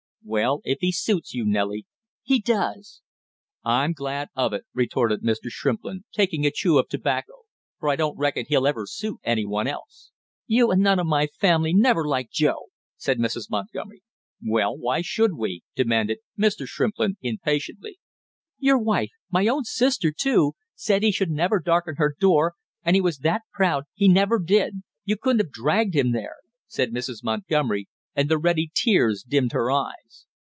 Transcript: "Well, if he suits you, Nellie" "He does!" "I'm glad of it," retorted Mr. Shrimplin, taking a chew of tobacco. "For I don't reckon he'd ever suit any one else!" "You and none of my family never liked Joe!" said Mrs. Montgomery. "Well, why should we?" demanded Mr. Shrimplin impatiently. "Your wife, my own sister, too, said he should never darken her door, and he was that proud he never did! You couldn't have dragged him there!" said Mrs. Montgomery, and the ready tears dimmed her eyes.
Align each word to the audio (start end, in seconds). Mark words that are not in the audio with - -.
"Well, 0.23 0.61
if 0.65 0.77
he 0.81 0.91
suits 0.93 1.33
you, 1.33 1.45
Nellie" 1.45 1.87
"He 2.23 2.39
does!" 2.39 3.01
"I'm 3.65 3.91
glad 3.91 4.29
of 4.35 4.53
it," 4.53 4.63
retorted 4.71 5.23
Mr. 5.23 5.47
Shrimplin, 5.49 6.03
taking 6.13 6.45
a 6.45 6.51
chew 6.51 6.77
of 6.77 6.87
tobacco. 6.89 7.41
"For 7.79 7.89
I 7.89 7.95
don't 7.95 8.17
reckon 8.17 8.45
he'd 8.47 8.63
ever 8.63 8.85
suit 8.85 9.19
any 9.23 9.45
one 9.47 9.65
else!" 9.67 10.11
"You 10.45 10.69
and 10.71 10.79
none 10.81 10.99
of 10.99 11.07
my 11.07 11.25
family 11.25 11.73
never 11.73 12.07
liked 12.07 12.31
Joe!" 12.31 12.67
said 12.97 13.17
Mrs. 13.17 13.49
Montgomery. 13.49 14.03
"Well, 14.45 14.77
why 14.77 15.01
should 15.01 15.33
we?" 15.33 15.63
demanded 15.75 16.19
Mr. 16.37 16.67
Shrimplin 16.67 17.15
impatiently. 17.23 17.97
"Your 18.59 18.77
wife, 18.77 19.09
my 19.31 19.47
own 19.47 19.63
sister, 19.65 20.13
too, 20.17 20.53
said 20.75 21.01
he 21.01 21.11
should 21.11 21.31
never 21.31 21.59
darken 21.59 21.95
her 21.95 22.15
door, 22.19 22.53
and 22.83 22.95
he 22.95 23.01
was 23.01 23.17
that 23.17 23.41
proud 23.51 23.85
he 23.95 24.07
never 24.07 24.37
did! 24.39 24.83
You 25.03 25.17
couldn't 25.17 25.39
have 25.41 25.51
dragged 25.51 25.95
him 25.95 26.11
there!" 26.11 26.35
said 26.67 26.91
Mrs. 26.91 27.21
Montgomery, 27.23 27.87
and 28.13 28.27
the 28.27 28.37
ready 28.37 28.69
tears 28.75 29.23
dimmed 29.25 29.53
her 29.53 29.71
eyes. 29.71 30.25